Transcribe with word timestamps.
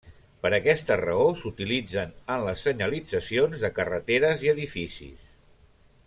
Per 0.43 0.49
aquesta 0.57 0.95
raó, 1.01 1.25
s'utilitzen 1.41 2.15
en 2.35 2.45
les 2.47 2.63
senyalitzacions 2.67 3.65
de 3.65 3.71
carreteres 3.81 4.47
i 4.47 4.51
edificis. 4.57 5.29